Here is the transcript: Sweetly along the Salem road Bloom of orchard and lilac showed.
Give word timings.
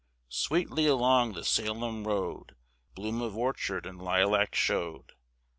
Sweetly 0.29 0.87
along 0.87 1.33
the 1.33 1.43
Salem 1.43 2.07
road 2.07 2.55
Bloom 2.95 3.21
of 3.21 3.37
orchard 3.37 3.85
and 3.85 4.01
lilac 4.01 4.55
showed. 4.55 5.11